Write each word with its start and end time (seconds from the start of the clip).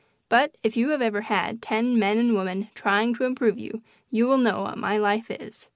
But 0.29 0.55
if 0.63 0.75
you 0.75 0.89
have 0.89 1.01
ever 1.03 1.21
had 1.21 1.61
ten 1.61 1.99
men 1.99 2.17
and 2.17 2.33
women 2.33 2.69
trying 2.73 3.13
to 3.17 3.23
improve 3.23 3.59
you, 3.59 3.83
you 4.09 4.25
will 4.25 4.39
know 4.39 4.63
what 4.63 4.79
my 4.79 4.97
life 4.97 5.29
is. 5.29 5.67